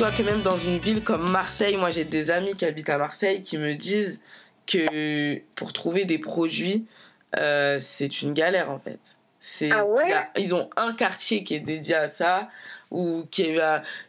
[0.00, 2.96] dis-toi que même dans une ville comme Marseille, moi j'ai des amis qui habitent à
[2.96, 4.18] Marseille qui me disent
[4.66, 6.86] que pour trouver des produits,
[7.36, 8.98] euh, c'est une galère en fait.
[9.70, 10.14] Ah ouais?
[10.36, 12.48] ils ont un quartier qui est dédié à ça
[12.90, 13.58] ou qui est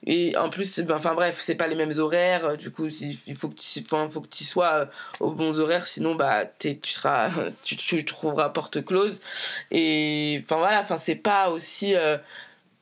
[0.05, 2.55] et en plus enfin bref c'est pas les mêmes horaires.
[2.55, 4.85] Du coup il faut que tu faut que tu sois euh,
[5.19, 7.31] aux bons horaires sinon bah tu seras
[7.63, 9.19] tu, tu trouveras porte close.
[9.71, 12.17] Et enfin voilà enfin c'est pas aussi euh,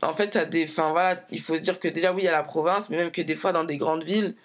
[0.02, 2.30] en fait ça des enfin voilà il faut se dire que déjà oui il y
[2.30, 4.35] a la province mais même que des fois dans des grandes villes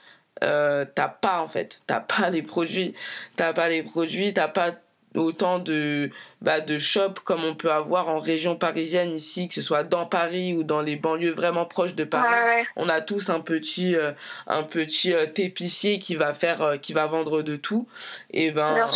[0.42, 2.94] euh, t'as pas en fait t'as pas les produits
[3.36, 4.72] t'as pas les produits t'as pas
[5.14, 9.62] autant de, bah, de shops comme on peut avoir en région parisienne ici, que ce
[9.62, 12.66] soit dans Paris ou dans les banlieues vraiment proches de Paris.
[12.76, 14.12] On a tous un petit, euh,
[14.46, 17.88] un petit euh, épicier qui va faire, euh, qui va vendre de tout.
[18.30, 18.90] Et ben,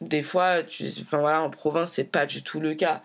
[0.00, 3.02] des fois, tu, voilà, en province, c'est pas du tout le cas.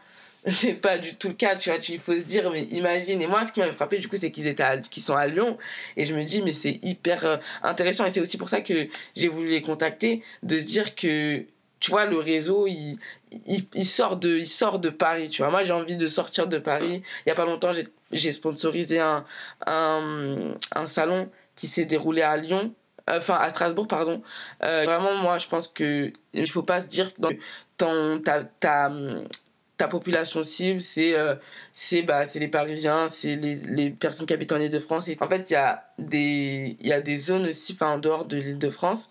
[0.62, 3.22] c'est pas du tout le cas, tu vois, il faut se dire, mais imagine.
[3.22, 5.58] Et moi, ce qui m'avait frappé, du coup, c'est qu'ils étaient qu'ils sont à Lyon.
[5.98, 8.06] Et je me dis, mais c'est hyper intéressant.
[8.06, 11.45] Et c'est aussi pour ça que j'ai voulu les contacter, de se dire que
[11.80, 12.98] tu vois, le réseau, il,
[13.45, 15.52] il, sort de, il sort de Paris, tu vois.
[15.52, 17.04] Moi, j'ai envie de sortir de Paris.
[17.26, 17.72] Il y a pas longtemps,
[18.11, 19.26] j'ai sponsorisé un,
[19.66, 22.73] un, un salon qui s'est déroulé à Lyon,
[23.08, 24.23] enfin à Strasbourg, pardon.
[24.64, 27.22] Euh, vraiment, moi, je pense que il faut pas se dire que
[27.78, 28.92] ton, ta,
[29.78, 31.36] ta population cible, c'est euh,
[31.89, 35.09] c'est bah, les Parisiens, c'est les, les personnes qui habitent en Ile-de-France.
[35.20, 39.08] En fait, il y, a des, y a des zones aussi, en dehors de l'Île-de-France,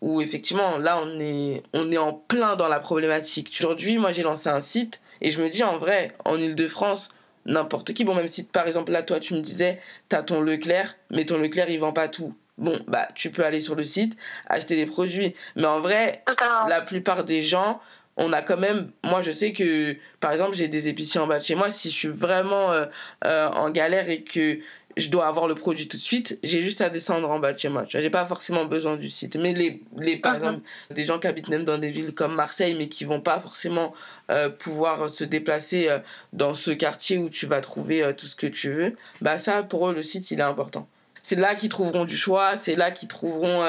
[0.00, 3.54] où effectivement là on est on est en plein dans la problématique.
[3.60, 7.08] Aujourd'hui, moi j'ai lancé un site et je me dis en vrai en Île-de-France
[7.46, 10.94] n'importe qui bon même si par exemple là toi tu me disais t'as ton Leclerc
[11.10, 12.34] mais ton Leclerc il vend pas tout.
[12.58, 16.22] Bon bah tu peux aller sur le site acheter des produits mais en vrai
[16.68, 17.80] la plupart des gens
[18.18, 21.38] on a quand même moi je sais que par exemple j'ai des épiciers en bas
[21.38, 22.84] de chez moi si je suis vraiment euh,
[23.24, 24.58] euh, en galère et que
[24.98, 27.58] je dois avoir le produit tout de suite, j'ai juste à descendre en bas de
[27.58, 27.84] chez moi.
[27.88, 29.36] J'ai pas forcément besoin du site.
[29.36, 32.74] Mais les, les par exemple, des gens qui habitent même dans des villes comme Marseille,
[32.74, 33.94] mais qui vont pas forcément
[34.30, 36.00] euh, pouvoir se déplacer euh,
[36.32, 39.62] dans ce quartier où tu vas trouver euh, tout ce que tu veux, bah ça,
[39.62, 40.88] pour eux, le site, il est important.
[41.24, 43.62] C'est là qu'ils trouveront du choix, c'est là qu'ils trouveront,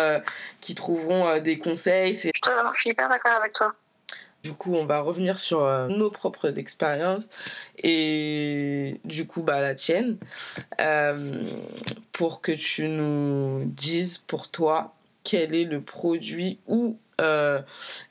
[0.61, 2.13] qu'ils trouveront des conseils.
[2.13, 2.29] Je
[2.79, 3.75] suis hyper d'accord avec toi.
[4.43, 7.27] Du coup, on va revenir sur euh, nos propres expériences
[7.77, 10.17] et du coup, bah, la tienne,
[10.79, 11.43] euh,
[12.13, 14.93] pour que tu nous dises pour toi
[15.25, 17.61] quel est le produit ou euh,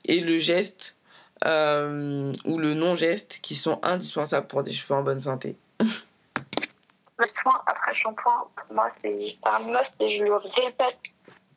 [0.05, 0.95] et le geste
[1.41, 5.55] ou le non-geste qui sont indispensables pour des cheveux en bonne santé.
[5.79, 10.97] Le soin après shampoing, pour moi, c'est un must et je le répète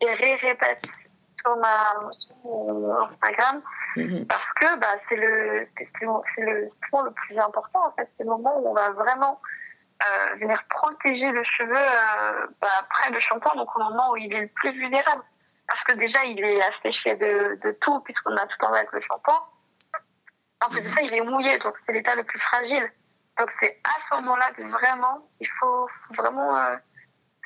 [0.00, 0.88] et ré-répète
[1.42, 3.62] sur, ma, sur mon Instagram
[3.97, 4.26] Mhm.
[4.26, 8.08] Parce que bah, c'est le, c'est le point le plus important, en fait.
[8.16, 9.41] C'est le moment où on va vraiment
[10.02, 14.32] euh, venir protéger le cheveu euh, bah, après le shampoing, donc au moment où il
[14.32, 15.22] est le plus vulnérable.
[15.69, 19.00] Parce que déjà, il est asséché de, de tout, puisqu'on a tout en avec le
[19.00, 19.41] shampoing.
[20.64, 20.94] En plus de mhm.
[20.94, 22.91] ça, il est mouillé, donc c'est l'état le plus fragile.
[23.38, 26.76] Donc c'est à ce moment-là que vraiment, il faut, vraiment euh,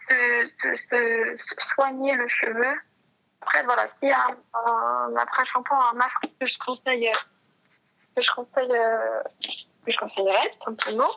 [0.09, 2.75] se, se, se, soigner le cheveu
[3.47, 7.09] après, voilà, s'il y a un, après-shampoing, un masque que je conseille,
[8.17, 9.23] que je conseille, euh,
[9.85, 11.11] que je conseillerais, simplement,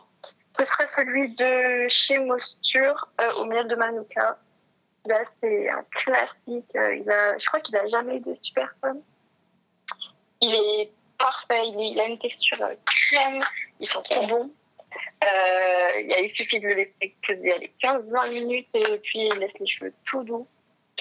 [0.56, 4.38] ce serait celui de chez Mosture euh, au miel de Manuka.
[5.06, 6.76] Là, c'est un classique.
[6.76, 8.98] Euh, il a, je crois qu'il a jamais de super fun.
[10.42, 11.64] Il est parfait.
[11.66, 13.44] Il, a une texture crème.
[13.80, 14.52] Ils sont trop bons.
[15.98, 20.24] il suffit de le laisser poser 15-20 minutes et puis il laisse les cheveux tout
[20.24, 20.48] doux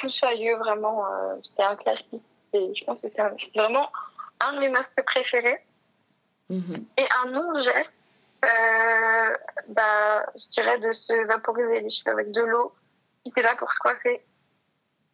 [0.00, 1.04] tout soyeux, vraiment.
[1.06, 2.22] Euh, c'était un classique.
[2.52, 3.22] Et je pense que c'est
[3.54, 3.90] vraiment
[4.40, 5.60] un de mes masques préférés.
[6.48, 6.86] Mhm.
[6.96, 7.92] Et un autre geste,
[8.44, 9.36] euh,
[9.68, 12.72] bah, je dirais de se vaporiser les cheveux avec de l'eau
[13.22, 14.24] qui était là pour se coiffer.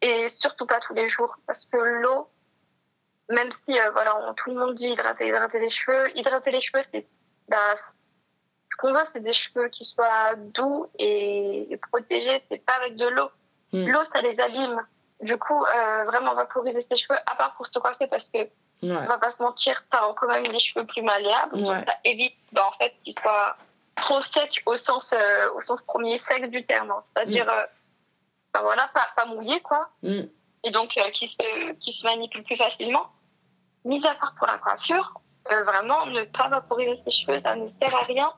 [0.01, 1.35] Et surtout pas tous les jours.
[1.47, 2.29] Parce que l'eau,
[3.29, 6.83] même si euh, voilà, tout le monde dit hydrater, hydrater les cheveux, hydrater les cheveux,
[6.93, 7.07] c'est.
[7.47, 7.75] Bah,
[8.71, 12.43] ce qu'on veut, c'est des cheveux qui soient doux et, et protégés.
[12.49, 13.29] C'est pas avec de l'eau.
[13.73, 13.87] Mm.
[13.87, 14.81] L'eau, ça les abîme.
[15.21, 18.39] Du coup, euh, vraiment vaporiser ses cheveux, à part pour se coiffer, parce que,
[18.83, 21.57] on va pas se mentir, t'as quand même des cheveux plus malléables.
[21.57, 23.55] Donc, ça évite, bah, en fait, qu'ils soient
[23.95, 26.91] trop secs au sens, euh, au sens premier sec du terme.
[26.91, 27.03] Hein.
[27.13, 27.49] C'est-à-dire, mm.
[27.49, 27.65] euh,
[28.53, 29.87] bah, voilà, pas, pas mouillés, quoi.
[30.03, 30.23] Mm.
[30.65, 33.07] Et donc, qui, se, qui se manipulent plus facilement.
[33.85, 35.13] Mis à part pour la coiffure,
[35.47, 38.33] vraiment, ne pas vaporiser ses cheveux, ça ne sert à rien.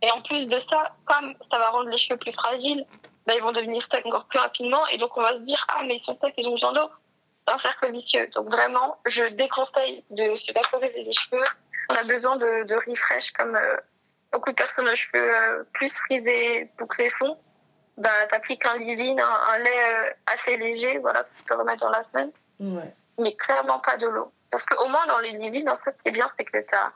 [0.00, 2.86] Et en plus de ça, comme ça va rendre les cheveux plus fragiles,
[3.26, 4.86] bah, ils vont devenir secs encore plus rapidement.
[4.88, 6.90] Et donc, on va se dire, ah, mais ils sont secs, ils ont besoin d'eau.
[7.46, 8.28] Un cercle vicieux.
[8.34, 11.44] Donc, vraiment, je déconseille de se vaporiser les cheveux.
[11.88, 13.76] On a besoin de, de refresh comme euh,
[14.32, 17.36] beaucoup de personnes aux cheveux euh, plus frisés, bouclés fond.
[17.98, 22.30] bah, t'appliques un leave un, lait assez léger, voilà, tu peux remettre dans la semaine.
[22.60, 22.94] Ouais.
[23.18, 24.32] Mais clairement pas de l'eau.
[24.50, 26.74] Parce qu'au moins, dans les leave en fait, ce qui est bien, c'est que tu
[26.74, 26.92] as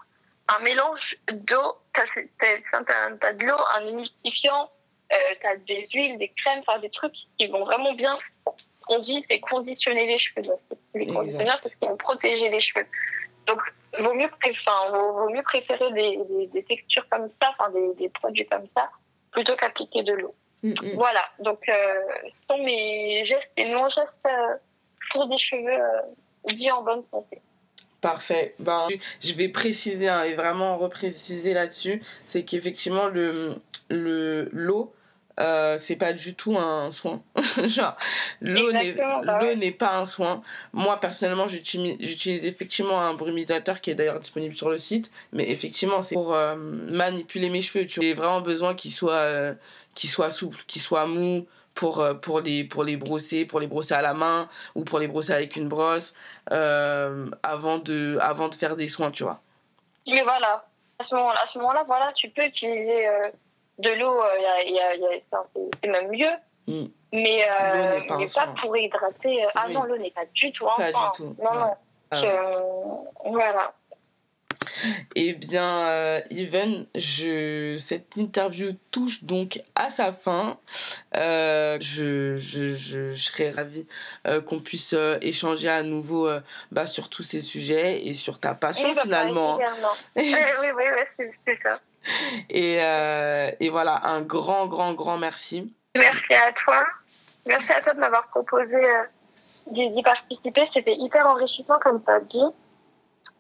[0.57, 4.76] un mélange d'eau, tu as, de l'eau, un humidifiant, euh,
[5.11, 8.19] tu as des huiles, des crèmes, enfin des trucs qui vont vraiment bien.
[8.89, 10.43] On dit c'est conditionner les cheveux.
[10.43, 10.59] Donc,
[10.95, 12.87] les conditionneurs, c'est ce qui vont protéger les cheveux.
[13.47, 13.61] Donc,
[13.99, 16.19] vaut mieux, enfin, vaut, mieux préférer des,
[16.53, 18.89] des, textures comme ça, enfin des, des produits comme ça,
[19.33, 20.35] plutôt qu'appliquer de l'eau.
[20.63, 20.95] Mm, mm.
[20.95, 24.57] Voilà, donc euh, ce sont mes gestes et non-gestes euh,
[25.13, 27.41] pour des cheveux euh, dits en bonne santé.
[28.01, 28.55] Parfait.
[28.59, 28.87] Ben,
[29.23, 33.57] je vais préciser hein, et vraiment repréciser là-dessus, c'est qu'effectivement le
[33.89, 34.93] le l'eau
[35.39, 37.23] euh, c'est pas du tout un soin.
[37.67, 37.97] Genre,
[38.41, 40.43] l'eau n'est, bah n'est pas un soin.
[40.73, 45.11] Moi, personnellement, j'utilise, j'utilise effectivement un brumisateur qui est d'ailleurs disponible sur le site.
[45.33, 47.87] Mais effectivement, c'est pour euh, manipuler mes cheveux.
[47.87, 49.55] J'ai vraiment besoin qu'ils soient, euh,
[49.95, 51.47] qu'ils soient souples, qu'ils soient mous
[51.77, 55.07] pour, pour, les, pour les brosser, pour les brosser à la main ou pour les
[55.07, 56.13] brosser avec une brosse
[56.51, 59.39] avant, de, avant de faire des soins, tu vois.
[60.07, 60.65] Mais voilà.
[60.99, 63.07] À ce moment-là, moment-là voilà, tu peux utiliser
[63.79, 65.19] de l'eau, euh,
[65.83, 66.33] c'est même mieux.
[66.67, 66.87] Mm.
[67.13, 69.45] Mais, euh, pas, mais pas pour hydrater.
[69.45, 71.37] Euh, ah non, l'eau n'est pas du tout Pas du tout.
[71.43, 71.75] Non, non.
[72.11, 72.21] Ah
[73.25, 73.73] voilà.
[75.15, 80.59] Eh bien, euh, Even, je, cette interview touche donc à sa fin.
[81.15, 83.87] Euh, je, je, je, je, serais ravie
[84.27, 86.29] euh, qu'on puisse euh, échanger à nouveau
[86.71, 89.57] bah, sur tous ces sujets et sur ta passion bah, finalement.
[90.17, 90.69] oui, oui,
[91.19, 91.81] oui, c'est ça.
[92.51, 92.75] Et,
[93.65, 95.75] et voilà, un grand, grand, grand merci.
[95.97, 96.85] Merci à toi.
[97.47, 98.77] Merci à toi de m'avoir proposé
[99.71, 100.69] d'y participer.
[100.73, 102.45] C'était hyper enrichissant, comme tu as dit.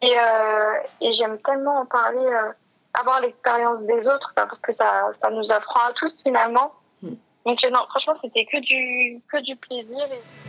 [0.03, 2.53] Et, euh, et j'aime tellement en parler, euh,
[2.99, 6.73] avoir l'expérience des autres, parce que ça, ça nous apprend à tous finalement.
[7.03, 7.15] Hmm.
[7.44, 10.06] Donc non, franchement, c'était que du, que du plaisir.
[10.12, 10.46] Et...